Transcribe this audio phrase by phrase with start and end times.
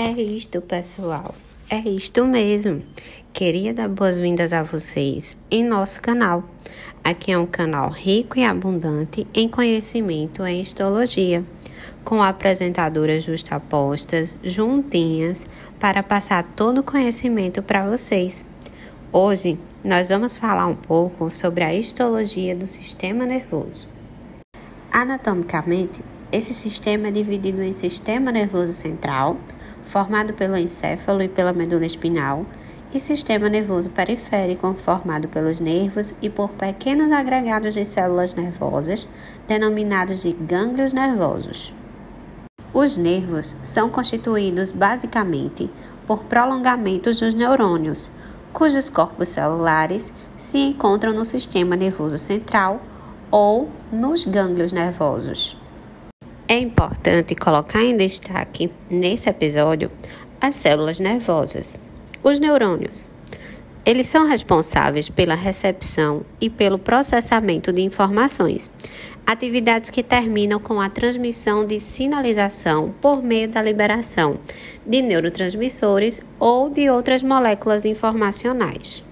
[0.00, 1.34] É isto, pessoal.
[1.68, 2.84] É isto mesmo.
[3.32, 6.44] Queria dar boas-vindas a vocês em nosso canal.
[7.02, 11.44] Aqui é um canal rico e abundante em conhecimento em histologia,
[12.04, 15.44] com apresentadoras justapostas, juntinhas,
[15.80, 18.46] para passar todo o conhecimento para vocês.
[19.12, 23.88] Hoje nós vamos falar um pouco sobre a histologia do sistema nervoso.
[24.92, 29.36] Anatomicamente, esse sistema é dividido em sistema nervoso central,
[29.82, 32.44] formado pelo encéfalo e pela medula espinhal,
[32.92, 39.08] e sistema nervoso periférico, formado pelos nervos e por pequenos agregados de células nervosas,
[39.46, 41.74] denominados de gânglios nervosos.
[42.72, 45.70] Os nervos são constituídos basicamente
[46.06, 48.10] por prolongamentos dos neurônios,
[48.52, 52.80] cujos corpos celulares se encontram no sistema nervoso central
[53.30, 55.56] ou nos gânglios nervosos.
[56.50, 59.90] É importante colocar em destaque nesse episódio
[60.40, 61.78] as células nervosas,
[62.24, 63.10] os neurônios.
[63.84, 68.70] Eles são responsáveis pela recepção e pelo processamento de informações,
[69.26, 74.38] atividades que terminam com a transmissão de sinalização por meio da liberação
[74.86, 79.04] de neurotransmissores ou de outras moléculas informacionais.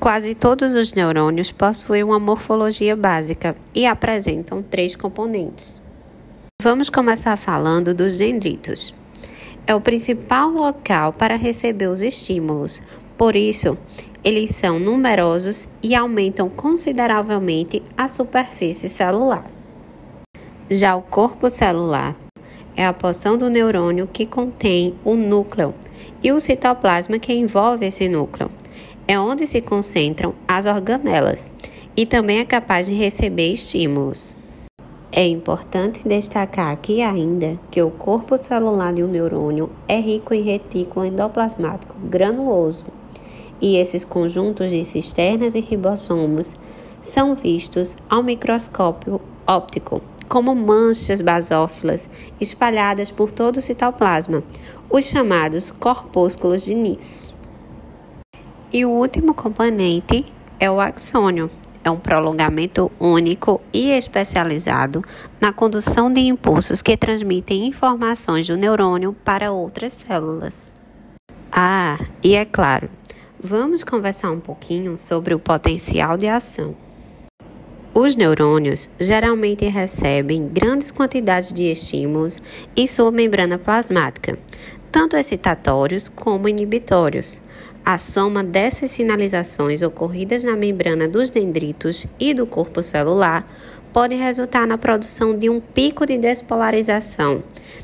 [0.00, 5.83] Quase todos os neurônios possuem uma morfologia básica e apresentam três componentes.
[6.64, 8.94] Vamos começar falando dos dendritos.
[9.66, 12.80] É o principal local para receber os estímulos,
[13.18, 13.76] por isso,
[14.24, 19.44] eles são numerosos e aumentam consideravelmente a superfície celular.
[20.70, 22.16] Já o corpo celular
[22.74, 25.74] é a porção do neurônio que contém o núcleo
[26.22, 28.50] e o citoplasma que envolve esse núcleo.
[29.06, 31.52] É onde se concentram as organelas
[31.94, 34.34] e também é capaz de receber estímulos.
[35.16, 40.42] É importante destacar aqui ainda que o corpo celular de um neurônio é rico em
[40.42, 42.84] retículo endoplasmático granuloso
[43.60, 46.56] e esses conjuntos de cisternas e ribossomos
[47.00, 54.42] são vistos ao microscópio óptico como manchas basófilas espalhadas por todo o citoplasma,
[54.90, 57.32] os chamados corpúsculos de Nis.
[58.72, 60.26] E o último componente
[60.58, 61.48] é o axônio,
[61.84, 65.04] é um prolongamento único e especializado
[65.40, 70.72] na condução de impulsos que transmitem informações do neurônio para outras células.
[71.52, 72.88] Ah, e é claro,
[73.38, 76.74] vamos conversar um pouquinho sobre o potencial de ação.
[77.94, 82.42] Os neurônios geralmente recebem grandes quantidades de estímulos
[82.76, 84.36] em sua membrana plasmática,
[84.94, 87.42] tanto excitatórios como inibitórios.
[87.84, 93.44] A soma dessas sinalizações ocorridas na membrana dos dendritos e do corpo celular
[93.92, 97.42] pode resultar na produção de um pico de despolarização,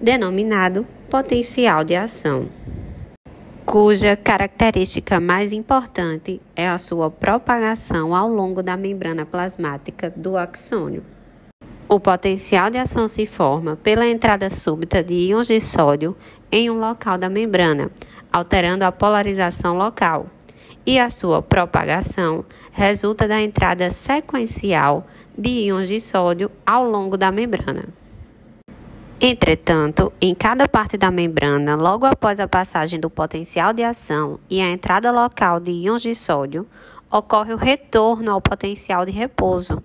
[0.00, 2.48] denominado potencial de ação,
[3.66, 11.02] cuja característica mais importante é a sua propagação ao longo da membrana plasmática do axônio.
[11.92, 16.16] O potencial de ação se forma pela entrada súbita de íons de sódio
[16.50, 17.90] em um local da membrana,
[18.32, 20.26] alterando a polarização local,
[20.86, 27.30] e a sua propagação resulta da entrada sequencial de íons de sódio ao longo da
[27.30, 27.84] membrana.
[29.20, 34.62] Entretanto, em cada parte da membrana, logo após a passagem do potencial de ação e
[34.62, 36.66] a entrada local de íons de sódio,
[37.10, 39.82] ocorre o retorno ao potencial de repouso.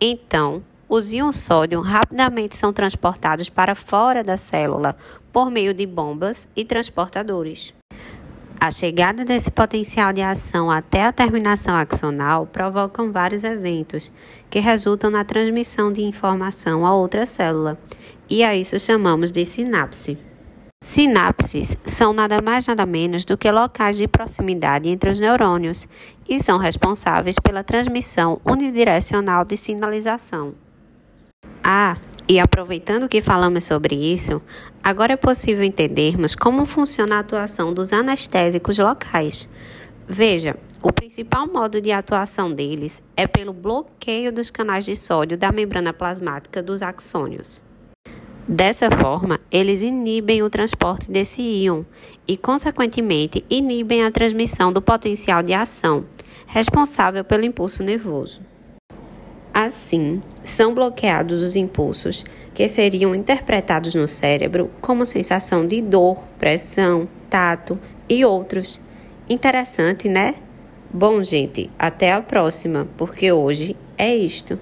[0.00, 4.96] Então, os íons sódio rapidamente são transportados para fora da célula
[5.32, 7.74] por meio de bombas e transportadores.
[8.60, 14.10] A chegada desse potencial de ação até a terminação axonal provocam vários eventos
[14.48, 17.78] que resultam na transmissão de informação a outra célula,
[18.28, 20.16] e a isso chamamos de sinapse.
[20.82, 25.88] Sinapses são nada mais nada menos do que locais de proximidade entre os neurônios
[26.28, 30.63] e são responsáveis pela transmissão unidirecional de sinalização.
[31.66, 31.96] Ah,
[32.28, 34.42] e aproveitando que falamos sobre isso,
[34.82, 39.48] agora é possível entendermos como funciona a atuação dos anestésicos locais.
[40.06, 45.50] Veja, o principal modo de atuação deles é pelo bloqueio dos canais de sódio da
[45.50, 47.62] membrana plasmática dos axônios.
[48.46, 51.82] Dessa forma, eles inibem o transporte desse íon
[52.28, 56.04] e, consequentemente, inibem a transmissão do potencial de ação,
[56.46, 58.42] responsável pelo impulso nervoso.
[59.54, 67.08] Assim, são bloqueados os impulsos que seriam interpretados no cérebro como sensação de dor, pressão,
[67.30, 67.78] tato
[68.08, 68.80] e outros.
[69.30, 70.34] Interessante, né?
[70.92, 74.58] Bom, gente, até a próxima, porque hoje é isto.